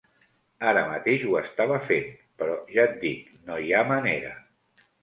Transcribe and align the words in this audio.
Ara 0.69 0.81
mateix 0.91 1.27
ho 1.27 1.35
estava 1.41 1.79
fent, 1.91 2.09
però 2.41 2.59
ja 2.79 2.89
et 2.91 2.99
dic, 3.07 3.25
no 3.51 3.63
hi 3.69 3.73
ha 3.83 3.89
manera. 3.97 4.39